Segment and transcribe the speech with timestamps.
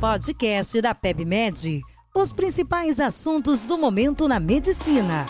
[0.00, 1.82] Podcast da PebMed.
[2.14, 5.26] Os principais assuntos do momento na medicina.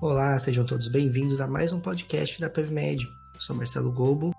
[0.00, 3.06] Olá, sejam todos bem-vindos a mais um podcast da PebMed.
[3.34, 4.34] Eu sou Marcelo Gobo,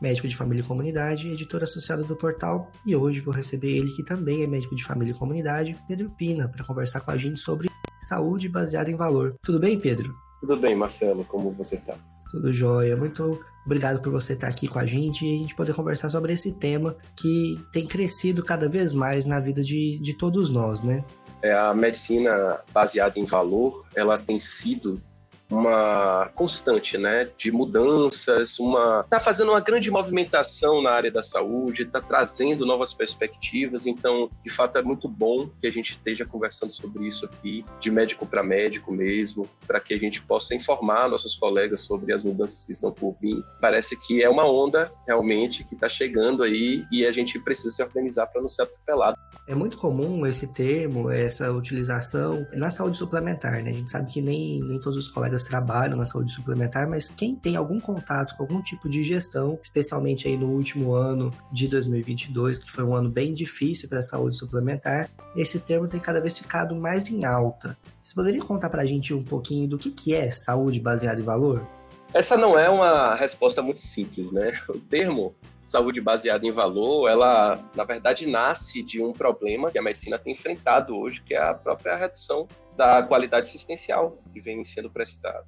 [0.00, 4.04] médico de família e comunidade, editor associado do portal, e hoje vou receber ele, que
[4.04, 7.68] também é médico de família e comunidade, Pedro Pina, para conversar com a gente sobre
[8.00, 9.36] saúde baseada em valor.
[9.42, 10.14] Tudo bem, Pedro?
[10.40, 11.96] Tudo bem, Marcelo, como você está?
[12.30, 12.96] Tudo jóia.
[12.96, 16.32] Muito obrigado por você estar aqui com a gente e a gente poder conversar sobre
[16.32, 21.04] esse tema que tem crescido cada vez mais na vida de, de todos nós, né?
[21.42, 25.00] É, a medicina baseada em valor, ela tem sido
[25.50, 31.82] uma constante, né, de mudanças, uma tá fazendo uma grande movimentação na área da saúde,
[31.82, 33.86] está trazendo novas perspectivas.
[33.86, 37.90] Então, de fato, é muito bom que a gente esteja conversando sobre isso aqui, de
[37.90, 42.64] médico para médico mesmo, para que a gente possa informar nossos colegas sobre as mudanças
[42.64, 43.42] que estão por vir.
[43.60, 47.82] Parece que é uma onda realmente que está chegando aí e a gente precisa se
[47.82, 49.16] organizar para não ser atropelado.
[49.46, 53.70] É muito comum esse termo, essa utilização na saúde suplementar, né?
[53.70, 57.34] A gente sabe que nem, nem todos os colegas trabalham na saúde suplementar, mas quem
[57.34, 62.58] tem algum contato com algum tipo de gestão, especialmente aí no último ano de 2022,
[62.58, 66.38] que foi um ano bem difícil para a saúde suplementar, esse termo tem cada vez
[66.38, 67.76] ficado mais em alta.
[68.02, 71.24] Você poderia contar para a gente um pouquinho do que, que é saúde baseada em
[71.24, 71.66] valor?
[72.14, 74.58] Essa não é uma resposta muito simples, né?
[74.68, 75.34] O termo
[75.66, 80.32] saúde baseada em valor, ela, na verdade, nasce de um problema que a medicina tem
[80.32, 82.46] enfrentado hoje, que é a própria redução
[82.76, 85.44] da qualidade assistencial que vem sendo prestada.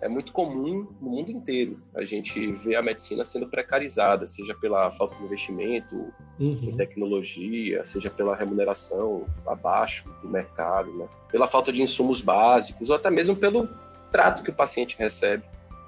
[0.00, 4.92] É muito comum no mundo inteiro a gente ver a medicina sendo precarizada, seja pela
[4.92, 6.58] falta de investimento uhum.
[6.62, 11.08] em tecnologia, seja pela remuneração abaixo do mercado, né?
[11.30, 13.68] pela falta de insumos básicos, ou até mesmo pelo
[14.12, 15.42] trato que o paciente recebe.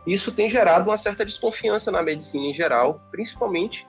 [0.06, 3.86] Isso tem gerado uma certa desconfiança na medicina em geral, principalmente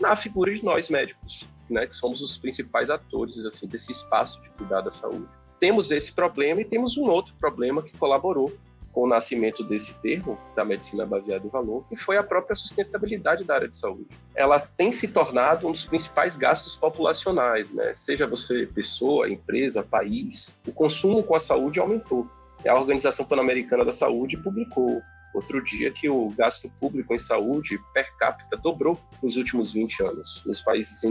[0.00, 4.48] na figura de nós médicos, né, que somos os principais atores assim desse espaço de
[4.50, 5.26] cuidar da saúde.
[5.58, 8.52] Temos esse problema e temos um outro problema que colaborou
[8.96, 13.44] com o nascimento desse termo da medicina baseada em valor, que foi a própria sustentabilidade
[13.44, 14.08] da área de saúde.
[14.34, 17.94] Ela tem se tornado um dos principais gastos populacionais, né?
[17.94, 22.26] Seja você pessoa, empresa, país, o consumo com a saúde aumentou.
[22.66, 25.02] A Organização Pan-Americana da Saúde publicou
[25.34, 30.42] outro dia que o gasto público em saúde per capita dobrou nos últimos 20 anos,
[30.46, 31.02] nos países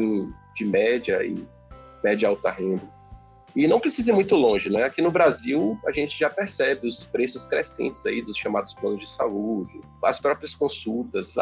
[0.55, 1.47] de média e
[2.03, 2.94] média alta renda.
[3.55, 4.83] E não precisa ir muito longe, né?
[4.83, 9.09] Aqui no Brasil, a gente já percebe os preços crescentes aí dos chamados planos de
[9.09, 11.35] saúde, as próprias consultas,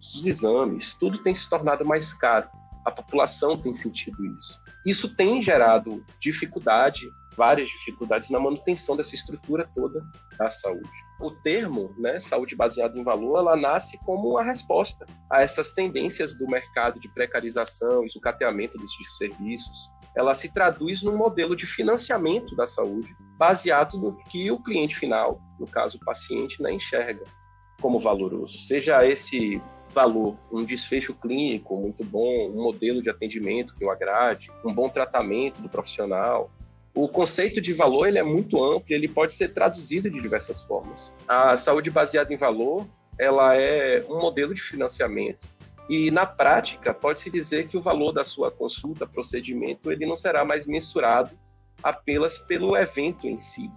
[0.00, 2.48] os exames, tudo tem se tornado mais caro.
[2.84, 4.60] A população tem sentido isso.
[4.84, 10.04] Isso tem gerado dificuldade várias dificuldades na manutenção dessa estrutura toda
[10.38, 10.88] da saúde.
[11.20, 16.34] O termo, né, saúde baseada em valor, ela nasce como uma resposta a essas tendências
[16.34, 19.90] do mercado de precarização e sucateamento dos serviços.
[20.16, 25.40] Ela se traduz num modelo de financiamento da saúde baseado no que o cliente final,
[25.58, 27.24] no caso o paciente, né, enxerga
[27.80, 28.56] como valoroso.
[28.58, 29.60] Seja esse
[29.92, 34.88] valor, um desfecho clínico muito bom, um modelo de atendimento que o agrade, um bom
[34.88, 36.50] tratamento do profissional,
[36.94, 41.12] o conceito de valor ele é muito amplo, ele pode ser traduzido de diversas formas.
[41.26, 42.86] A saúde baseada em valor,
[43.18, 45.48] ela é um modelo de financiamento
[45.88, 50.44] e na prática pode-se dizer que o valor da sua consulta, procedimento, ele não será
[50.44, 51.38] mais mensurado
[51.82, 53.70] apenas pelo evento em si,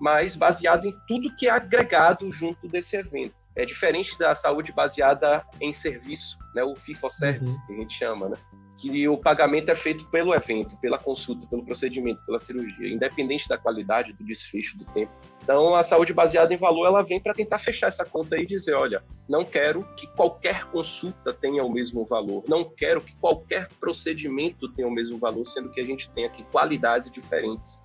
[0.00, 3.34] mas baseado em tudo que é agregado junto desse evento.
[3.56, 7.66] É diferente da saúde baseada em serviço, né, o fee for service, uhum.
[7.66, 8.36] que a gente chama, né?
[8.76, 13.56] Que o pagamento é feito pelo evento, pela consulta, pelo procedimento, pela cirurgia, independente da
[13.56, 15.12] qualidade, do desfecho, do tempo.
[15.42, 18.74] Então, a saúde baseada em valor, ela vem para tentar fechar essa conta e dizer,
[18.74, 24.68] olha, não quero que qualquer consulta tenha o mesmo valor, não quero que qualquer procedimento
[24.72, 27.82] tenha o mesmo valor, sendo que a gente tem aqui qualidades diferentes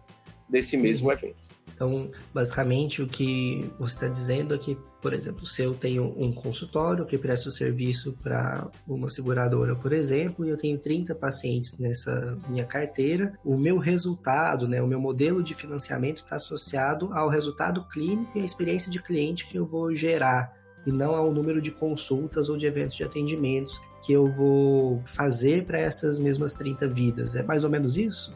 [0.49, 1.49] desse mesmo evento.
[1.79, 6.29] Então, basicamente, o que você está dizendo é que, por exemplo, se eu tenho um
[6.29, 11.79] consultório que presta o serviço para uma seguradora, por exemplo, e eu tenho 30 pacientes
[11.79, 17.29] nessa minha carteira, o meu resultado, né, o meu modelo de financiamento está associado ao
[17.29, 20.53] resultado clínico e à experiência de cliente que eu vou gerar
[20.85, 25.63] e não ao número de consultas ou de eventos de atendimentos que eu vou fazer
[25.63, 27.37] para essas mesmas 30 vidas.
[27.37, 28.35] É mais ou menos isso?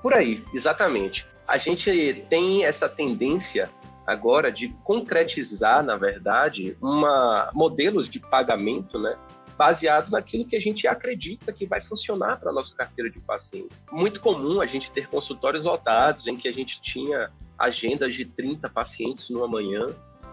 [0.00, 3.70] Por aí, exatamente a gente tem essa tendência
[4.06, 9.18] agora de concretizar, na verdade, uma modelos de pagamento, né,
[9.56, 13.84] baseado naquilo que a gente acredita que vai funcionar para a nossa carteira de pacientes.
[13.90, 18.68] Muito comum a gente ter consultórios lotados em que a gente tinha agendas de 30
[18.68, 19.86] pacientes numa manhã.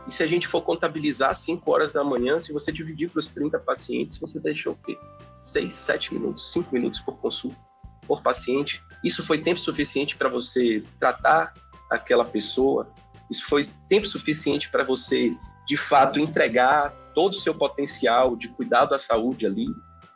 [0.07, 3.29] E se a gente for contabilizar 5 horas da manhã, se você dividir para os
[3.29, 4.95] 30 pacientes, você deixou o quê?
[5.41, 7.57] 6, 7 minutos, 5 minutos por consulta,
[8.05, 8.83] por paciente.
[9.05, 11.53] Isso foi tempo suficiente para você tratar
[11.91, 12.91] aquela pessoa?
[13.29, 15.37] Isso foi tempo suficiente para você,
[15.67, 19.67] de fato, entregar todo o seu potencial de cuidado da saúde ali?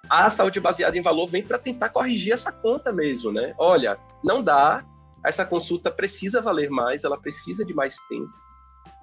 [0.09, 3.53] A saúde baseada em valor vem para tentar corrigir essa conta mesmo, né?
[3.59, 4.83] Olha, não dá,
[5.23, 8.33] essa consulta precisa valer mais, ela precisa de mais tempo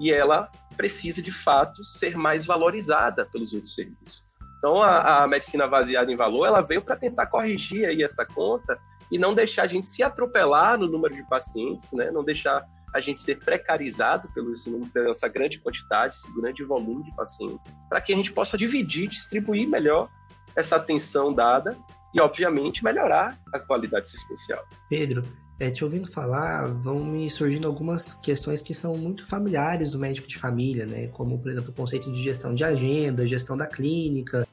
[0.00, 4.27] e ela precisa, de fato, ser mais valorizada pelos outros serviços.
[4.59, 8.77] Então, a, a medicina baseada em valor, ela veio para tentar corrigir aí essa conta
[9.11, 12.11] e não deixar a gente se atropelar no número de pacientes, né?
[12.11, 14.53] não deixar a gente ser precarizado pelo
[14.93, 19.08] pela essa grande quantidade, esse grande volume de pacientes, para que a gente possa dividir,
[19.08, 20.08] distribuir melhor
[20.55, 21.76] essa atenção dada
[22.14, 24.64] e, obviamente, melhorar a qualidade assistencial.
[24.88, 25.23] Pedro,
[25.58, 30.26] é, te ouvindo falar, vão me surgindo algumas questões que são muito familiares do médico
[30.26, 31.08] de família, né?
[31.08, 34.47] Como, por exemplo, o conceito de gestão de agenda, gestão da clínica,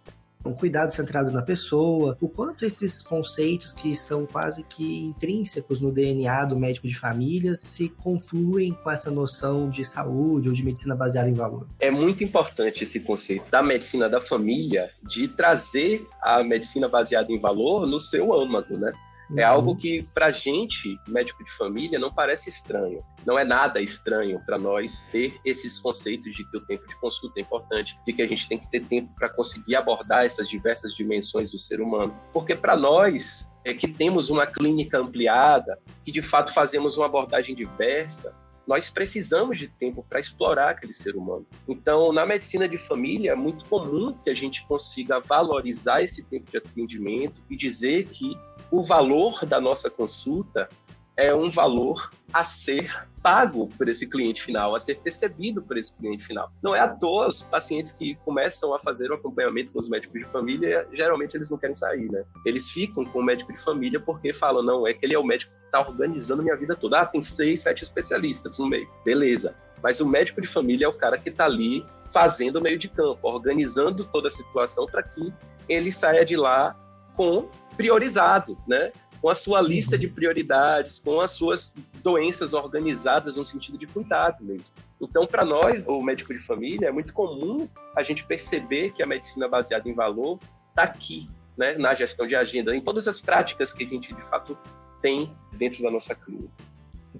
[0.45, 5.91] um cuidado centrado na pessoa, o quanto esses conceitos que estão quase que intrínsecos no
[5.91, 10.95] DNA do médico de família se confluem com essa noção de saúde ou de medicina
[10.95, 11.67] baseada em valor.
[11.79, 17.39] É muito importante esse conceito da medicina da família de trazer a medicina baseada em
[17.39, 18.91] valor no seu âmago, né?
[19.35, 23.03] É algo que, para gente, médico de família, não parece estranho.
[23.25, 27.39] Não é nada estranho para nós ter esses conceitos de que o tempo de consulta
[27.39, 30.94] é importante, de que a gente tem que ter tempo para conseguir abordar essas diversas
[30.94, 32.15] dimensões do ser humano.
[32.31, 37.56] Porque, para nós, é que temos uma clínica ampliada, que de fato fazemos uma abordagem
[37.56, 41.45] diversa, nós precisamos de tempo para explorar aquele ser humano.
[41.68, 46.50] Então, na medicina de família, é muito comum que a gente consiga valorizar esse tempo
[46.50, 48.38] de atendimento e dizer que
[48.73, 50.67] o valor da nossa consulta
[51.15, 55.93] é um valor a ser pago por esse cliente final, a ser percebido por esse
[55.93, 56.51] cliente final.
[56.59, 60.21] Não é à toa os pacientes que começam a fazer o acompanhamento com os médicos
[60.21, 62.23] de família, geralmente eles não querem sair, né?
[62.43, 65.23] Eles ficam com o médico de família porque falam, não, é que ele é o
[65.23, 67.01] médico que está organizando minha vida toda.
[67.01, 68.89] Ah, tem seis, sete especialistas no meio.
[69.05, 69.55] Beleza.
[69.83, 72.89] Mas o médico de família é o cara que está ali fazendo o meio de
[72.89, 75.31] campo, organizando toda a situação para que
[75.69, 76.75] ele saia de lá
[77.15, 78.91] com priorizado, né?
[79.21, 84.43] Com a sua lista de prioridades, com as suas doenças organizadas no sentido de cuidado
[84.43, 84.67] mesmo.
[85.01, 89.05] Então, para nós, o médico de família, é muito comum a gente perceber que a
[89.05, 90.39] medicina baseada em valor
[90.69, 94.23] está aqui, né, na gestão de agenda, em todas as práticas que a gente, de
[94.23, 94.57] fato,
[95.01, 96.53] tem dentro da nossa clínica.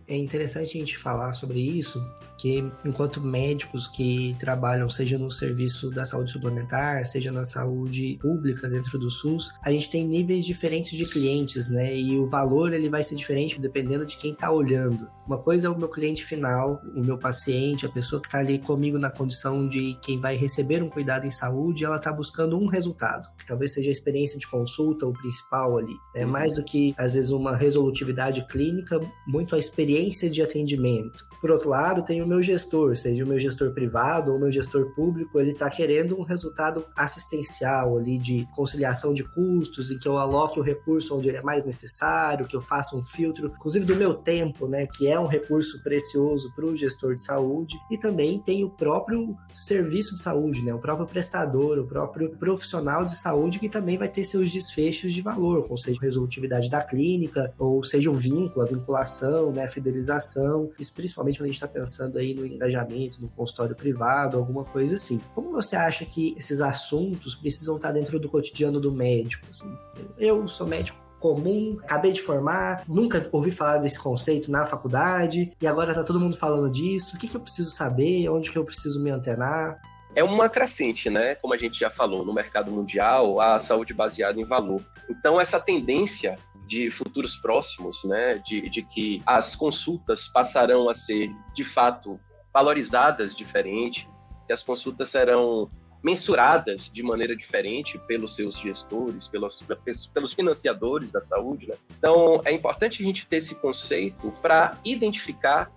[0.07, 2.01] É interessante a gente falar sobre isso,
[2.44, 8.69] porque enquanto médicos que trabalham, seja no serviço da saúde suplementar, seja na saúde pública
[8.69, 11.98] dentro do SUS, a gente tem níveis diferentes de clientes, né?
[11.98, 15.07] E o valor ele vai ser diferente dependendo de quem está olhando.
[15.25, 18.60] Uma coisa é o meu cliente final, o meu paciente, a pessoa que está ali
[18.60, 22.68] comigo na condição de quem vai receber um cuidado em saúde, ela está buscando um
[22.68, 25.95] resultado, que talvez seja a experiência de consulta o principal ali.
[26.13, 31.25] É mais do que às vezes uma resolutividade clínica, muito a experiência de atendimento.
[31.40, 34.51] Por outro lado, tem o meu gestor, seja o meu gestor privado ou o meu
[34.51, 40.07] gestor público, ele está querendo um resultado assistencial ali de conciliação de custos, em que
[40.07, 43.85] eu aloque o recurso onde ele é mais necessário, que eu faça um filtro, inclusive
[43.85, 47.97] do meu tempo, né, que é um recurso precioso para o gestor de saúde, e
[47.97, 53.16] também tem o próprio serviço de saúde, né, o próprio prestador, o próprio profissional de
[53.16, 57.54] saúde que também vai ter seus desfechos de valor, ou seja, a resolutividade da clínica,
[57.59, 61.68] ou seja, o vínculo, a vinculação, né, a fidelização, isso principalmente quando a gente está
[61.68, 65.21] pensando aí no engajamento, no consultório privado, alguma coisa assim.
[65.35, 69.45] Como você acha que esses assuntos precisam estar dentro do cotidiano do médico?
[69.49, 69.71] Assim?
[70.18, 75.65] Eu sou médico comum, acabei de formar, nunca ouvi falar desse conceito na faculdade e
[75.65, 77.15] agora tá todo mundo falando disso.
[77.15, 78.27] O que, que eu preciso saber?
[78.27, 79.80] Onde que eu preciso me antenar?
[80.15, 81.35] É uma crescente, né?
[81.35, 84.81] Como a gente já falou, no mercado mundial, a saúde baseada em valor.
[85.09, 91.31] Então, essa tendência de futuros próximos, né, de, de que as consultas passarão a ser,
[91.53, 92.19] de fato,
[92.53, 94.07] valorizadas diferente,
[94.45, 95.69] que as consultas serão
[96.03, 99.65] mensuradas de maneira diferente pelos seus gestores, pelos,
[100.13, 101.67] pelos financiadores da saúde.
[101.67, 101.75] Né?
[101.97, 105.71] Então, é importante a gente ter esse conceito para identificar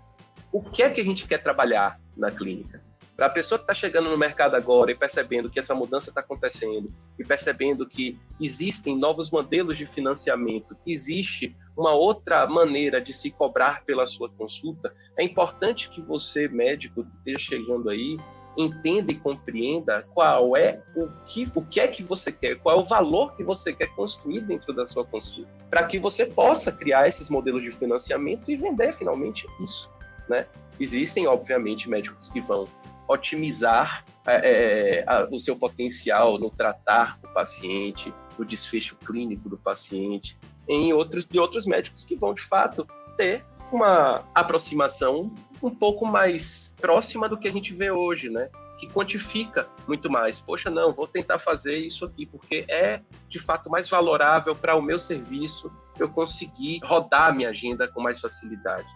[0.50, 2.82] o que é que a gente quer trabalhar na clínica.
[3.16, 6.20] Para a pessoa que está chegando no mercado agora e percebendo que essa mudança está
[6.20, 13.14] acontecendo e percebendo que existem novos modelos de financiamento, que existe uma outra maneira de
[13.14, 18.18] se cobrar pela sua consulta, é importante que você, médico, esteja chegando aí,
[18.54, 22.80] entenda e compreenda qual é o que, o que é que você quer, qual é
[22.80, 27.08] o valor que você quer construir dentro da sua consulta, para que você possa criar
[27.08, 29.90] esses modelos de financiamento e vender finalmente isso,
[30.28, 30.46] né?
[30.78, 32.66] Existem, obviamente, médicos que vão
[33.08, 39.56] otimizar é, é a, o seu potencial no tratar o paciente, no desfecho clínico do
[39.56, 42.86] paciente, em outros de outros médicos que vão de fato
[43.16, 45.32] ter uma aproximação
[45.62, 48.48] um pouco mais próxima do que a gente vê hoje, né?
[48.78, 50.38] Que quantifica muito mais.
[50.38, 54.82] Poxa, não, vou tentar fazer isso aqui, porque é de fato mais valorável para o
[54.82, 58.86] meu serviço eu conseguir rodar minha agenda com mais facilidade.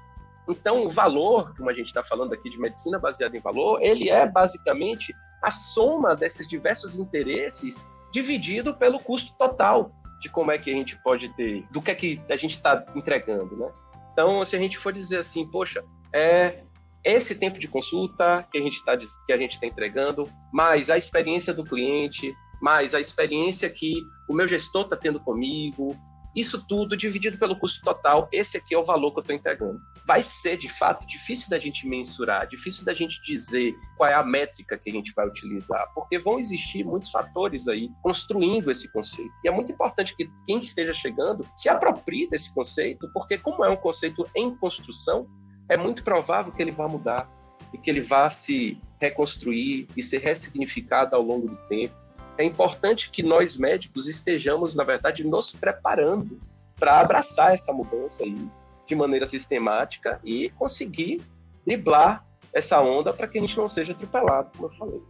[0.52, 4.09] Então, o valor, como a gente está falando aqui de medicina baseada em valor, ele
[4.09, 10.71] é basicamente a soma desses diversos interesses dividido pelo custo total de como é que
[10.71, 13.71] a gente pode ter, do que é que a gente está entregando, né?
[14.12, 16.62] Então, se a gente for dizer assim, poxa, é
[17.02, 20.99] esse tempo de consulta que a gente está que a gente está entregando, mais a
[20.99, 23.95] experiência do cliente, mais a experiência que
[24.28, 25.97] o meu gestor está tendo comigo,
[26.37, 29.80] isso tudo dividido pelo custo total, esse aqui é o valor que eu estou entregando.
[30.11, 34.25] Vai ser, de fato, difícil da gente mensurar, difícil da gente dizer qual é a
[34.25, 39.31] métrica que a gente vai utilizar, porque vão existir muitos fatores aí construindo esse conceito.
[39.45, 43.71] E é muito importante que quem esteja chegando se aproprie desse conceito, porque como é
[43.71, 45.29] um conceito em construção,
[45.69, 47.31] é muito provável que ele vá mudar
[47.73, 51.95] e que ele vá se reconstruir e ser ressignificado ao longo do tempo
[52.37, 56.40] é importante que nós médicos estejamos, na verdade, nos preparando
[56.75, 58.50] para abraçar essa mudança aí
[58.90, 61.23] de maneira sistemática e conseguir
[61.64, 65.00] driblar essa onda para que a gente não seja atropelado, como eu falei.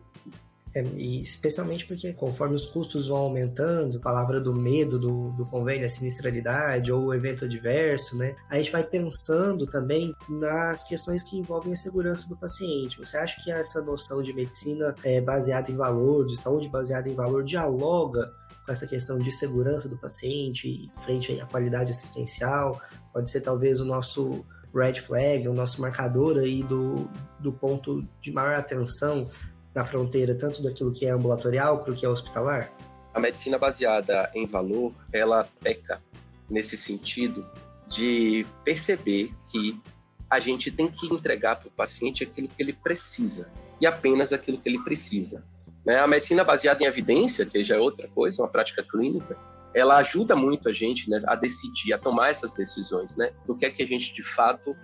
[0.72, 5.44] É, e especialmente porque conforme os custos vão aumentando, a palavra do medo do, do
[5.46, 8.36] convênio, a sinistralidade ou o evento adverso, né?
[8.48, 12.98] A gente vai pensando também nas questões que envolvem a segurança do paciente.
[12.98, 17.14] Você acha que essa noção de medicina é, baseada em valor, de saúde baseada em
[17.14, 18.30] valor, dialoga
[18.64, 22.80] com essa questão de segurança do paciente frente à qualidade assistencial?
[23.12, 28.32] Pode ser talvez o nosso red flag, o nosso marcador aí do, do ponto de
[28.32, 29.28] maior atenção
[29.74, 32.72] na fronteira, tanto daquilo que é ambulatorial para o que é hospitalar?
[33.12, 36.00] A medicina baseada em valor, ela peca
[36.48, 37.46] nesse sentido
[37.88, 39.80] de perceber que
[40.28, 43.50] a gente tem que entregar para o paciente aquilo que ele precisa
[43.80, 45.44] e apenas aquilo que ele precisa.
[45.84, 45.98] Né?
[45.98, 49.36] A medicina baseada em evidência, que já é outra coisa, uma prática clínica,
[49.74, 53.32] ela ajuda muito a gente né, a decidir, a tomar essas decisões, né?
[53.46, 54.76] Do que é que a gente de fato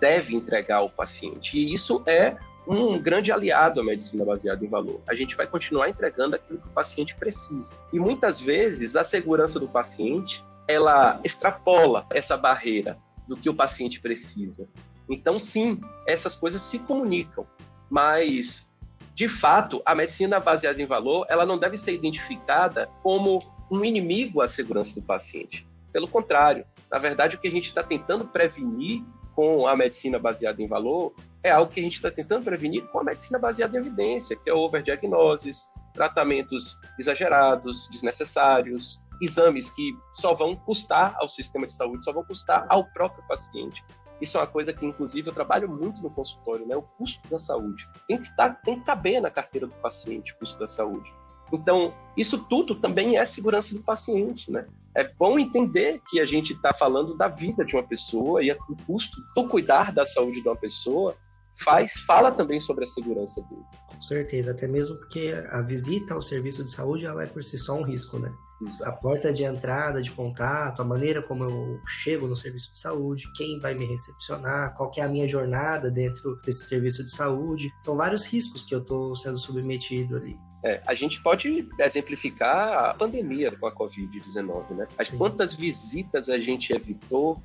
[0.00, 1.58] deve entregar ao paciente.
[1.58, 2.36] E isso é
[2.66, 5.02] um grande aliado à medicina baseada em valor.
[5.06, 7.76] A gente vai continuar entregando aquilo que o paciente precisa.
[7.92, 12.98] E muitas vezes a segurança do paciente, ela extrapola essa barreira
[13.28, 14.68] do que o paciente precisa.
[15.08, 17.46] Então, sim, essas coisas se comunicam,
[17.90, 18.68] mas
[19.14, 23.38] de fato, a medicina baseada em valor, ela não deve ser identificada como
[23.74, 25.66] um inimigo à segurança do paciente.
[25.92, 29.02] Pelo contrário, na verdade, o que a gente está tentando prevenir
[29.34, 33.00] com a medicina baseada em valor é algo que a gente está tentando prevenir com
[33.00, 40.56] a medicina baseada em evidência, que é overdiagnoses, tratamentos exagerados, desnecessários, exames que só vão
[40.56, 43.84] custar ao sistema de saúde, só vão custar ao próprio paciente.
[44.20, 46.76] Isso é uma coisa que, inclusive, eu trabalho muito no consultório, né?
[46.76, 47.86] O custo da saúde.
[48.06, 51.12] Tem que estar, tem que caber na carteira do paciente o custo da saúde.
[51.56, 54.66] Então, isso tudo também é segurança do paciente, né?
[54.94, 58.76] É bom entender que a gente está falando da vida de uma pessoa e o
[58.86, 61.16] custo do cuidar da saúde de uma pessoa
[61.56, 63.64] faz, fala também sobre a segurança dele.
[63.88, 67.58] Com certeza, até mesmo porque a visita ao serviço de saúde ela é por si
[67.58, 68.32] só um risco, né?
[68.62, 68.88] Exato.
[68.88, 73.30] A porta de entrada, de contato, a maneira como eu chego no serviço de saúde,
[73.34, 77.96] quem vai me recepcionar, qual é a minha jornada dentro desse serviço de saúde, são
[77.96, 80.38] vários riscos que eu estou sendo submetido ali.
[80.64, 84.88] É, a gente pode exemplificar a pandemia com a Covid-19, né?
[84.96, 87.38] As quantas visitas a gente evitou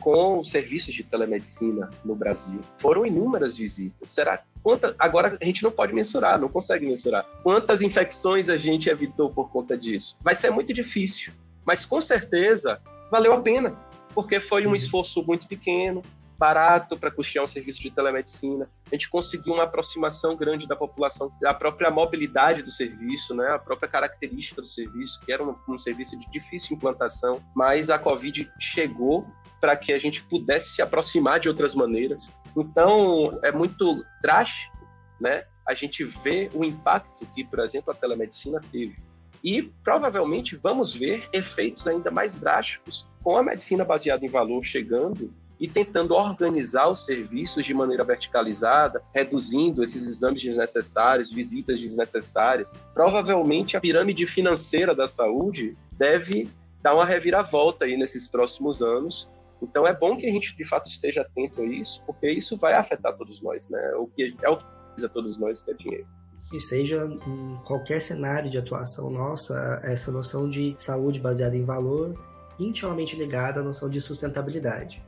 [0.00, 2.60] com serviços de telemedicina no Brasil.
[2.78, 4.10] Foram inúmeras visitas.
[4.10, 7.24] Será quanta agora a gente não pode mensurar, não consegue mensurar.
[7.42, 10.16] Quantas infecções a gente evitou por conta disso?
[10.22, 11.32] Vai ser muito difícil,
[11.64, 13.76] mas com certeza valeu a pena,
[14.14, 14.76] porque foi um uhum.
[14.76, 16.02] esforço muito pequeno,
[16.42, 18.68] barato para custear um serviço de telemedicina.
[18.90, 23.60] A gente conseguiu uma aproximação grande da população, a própria mobilidade do serviço, né, a
[23.60, 28.50] própria característica do serviço, que era um, um serviço de difícil implantação, mas a Covid
[28.58, 29.24] chegou
[29.60, 32.34] para que a gente pudesse se aproximar de outras maneiras.
[32.56, 34.76] Então, é muito drástico,
[35.20, 35.44] né?
[35.64, 38.96] A gente vê o impacto que, por exemplo, a telemedicina teve.
[39.44, 45.32] E provavelmente vamos ver efeitos ainda mais drásticos com a medicina baseada em valor chegando
[45.62, 52.76] e tentando organizar os serviços de maneira verticalizada, reduzindo esses exames desnecessários, visitas desnecessárias.
[52.92, 56.50] Provavelmente a pirâmide financeira da saúde deve
[56.82, 59.28] dar uma reviravolta aí nesses próximos anos.
[59.62, 62.72] Então é bom que a gente de fato esteja atento a isso, porque isso vai
[62.72, 63.94] afetar todos nós, né?
[63.94, 66.06] O que é o que precisa todos nós que é dinheiro
[66.52, 72.14] e seja em qualquer cenário de atuação nossa, essa noção de saúde baseada em valor
[72.58, 75.02] intimamente ligada à noção de sustentabilidade.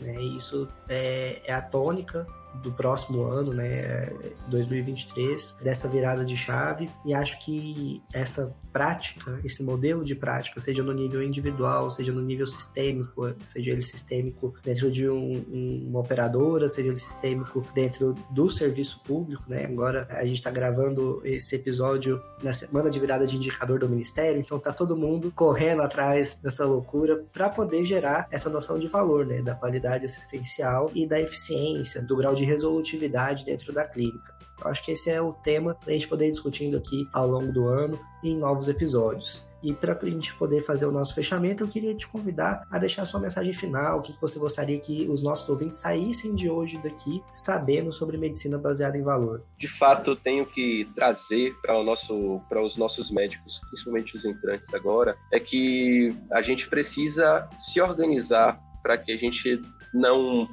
[0.00, 0.20] Né?
[0.22, 4.12] Isso é, é a tônica do próximo ano, né,
[4.48, 10.82] 2023, dessa virada de chave, e acho que essa prática, esse modelo de prática, seja
[10.82, 16.00] no nível individual, seja no nível sistêmico, seja ele sistêmico dentro de um, um, uma
[16.00, 19.64] operadora, seja ele sistêmico dentro do serviço público, né?
[19.66, 24.40] Agora a gente está gravando esse episódio na semana de virada de indicador do Ministério,
[24.40, 29.26] então tá todo mundo correndo atrás dessa loucura para poder gerar essa noção de valor,
[29.26, 29.42] né?
[29.42, 34.39] Da qualidade assistencial e da eficiência, do grau de resolutividade dentro da clínica.
[34.64, 37.52] Acho que esse é o tema para a gente poder ir discutindo aqui ao longo
[37.52, 39.48] do ano e em novos episódios.
[39.62, 43.04] E para a gente poder fazer o nosso fechamento, eu queria te convidar a deixar
[43.04, 47.22] sua mensagem final, o que você gostaria que os nossos ouvintes saíssem de hoje daqui
[47.30, 49.42] sabendo sobre medicina baseada em valor.
[49.58, 55.16] De fato, eu tenho que trazer para nosso, os nossos médicos, principalmente os entrantes agora,
[55.30, 59.60] é que a gente precisa se organizar para que a gente
[59.92, 60.48] não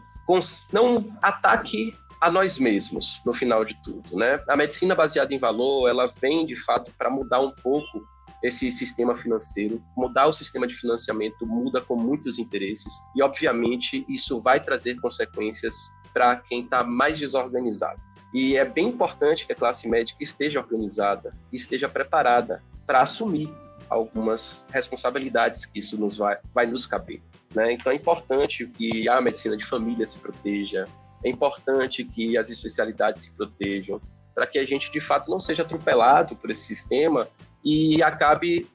[0.73, 4.41] não ataque a nós mesmos, no final de tudo, né?
[4.47, 8.05] A medicina baseada em valor, ela vem de fato para mudar um pouco
[8.43, 14.39] esse sistema financeiro, mudar o sistema de financiamento muda com muitos interesses e obviamente isso
[14.39, 17.99] vai trazer consequências para quem está mais desorganizado.
[18.33, 23.49] E é bem importante que a classe médica esteja organizada, esteja preparada para assumir
[23.89, 27.21] algumas responsabilidades que isso nos vai, vai nos caber.
[27.55, 27.71] Né?
[27.73, 30.85] Então é importante que a medicina de família se proteja,
[31.23, 34.01] é importante que as especialidades se protejam,
[34.33, 37.27] para que a gente de fato não seja atropelado por esse sistema
[37.63, 38.67] e acabe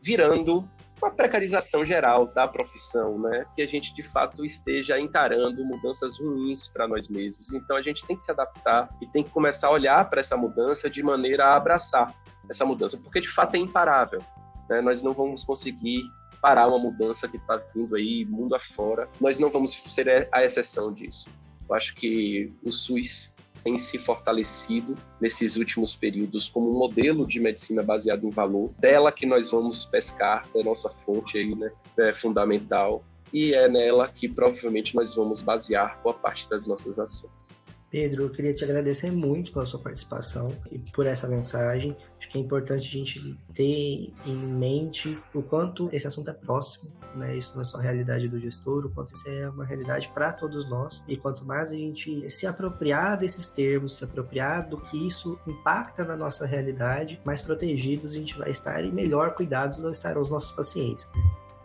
[0.00, 0.68] virando
[1.00, 3.44] uma precarização geral da profissão, né?
[3.56, 7.52] Que a gente de fato esteja encarando mudanças ruins para nós mesmos.
[7.52, 10.36] Então a gente tem que se adaptar e tem que começar a olhar para essa
[10.36, 12.14] mudança de maneira a abraçar
[12.48, 14.20] essa mudança, porque de fato é imparável.
[14.68, 14.80] Né?
[14.80, 16.02] Nós não vamos conseguir
[16.40, 19.08] parar uma mudança que está vindo aí mundo afora.
[19.20, 21.28] Nós não vamos ser a exceção disso.
[21.72, 23.32] Eu acho que o SUS
[23.64, 29.10] tem se fortalecido nesses últimos períodos como um modelo de medicina baseado em valor, dela
[29.10, 34.28] que nós vamos pescar, é nossa fonte aí, né, é fundamental, e é nela que
[34.28, 37.61] provavelmente nós vamos basear boa parte das nossas ações.
[37.92, 41.94] Pedro, eu queria te agradecer muito pela sua participação e por essa mensagem.
[42.18, 46.90] Acho que é importante a gente ter em mente o quanto esse assunto é próximo,
[47.14, 47.36] né?
[47.36, 50.32] Isso não é só a realidade do gestor, o quanto isso é uma realidade para
[50.32, 51.04] todos nós.
[51.06, 56.02] E quanto mais a gente se apropriar desses termos, se apropriar do que isso impacta
[56.02, 60.52] na nossa realidade, mais protegidos a gente vai estar e melhor cuidados estarão os nossos
[60.52, 61.12] pacientes.
[61.14, 61.22] Né?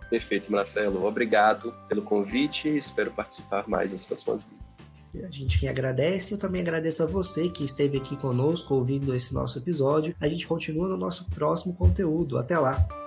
[0.09, 1.05] Perfeito, Marcelo.
[1.05, 4.96] Obrigado pelo convite espero participar mais das próximas vezes.
[5.25, 9.33] A gente que agradece, eu também agradeço a você que esteve aqui conosco ouvindo esse
[9.33, 10.15] nosso episódio.
[10.19, 12.37] A gente continua no nosso próximo conteúdo.
[12.37, 13.06] Até lá!